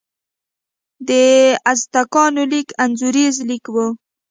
[1.07, 1.09] د
[1.71, 3.75] ازتکانو لیک انځوریز لیک و.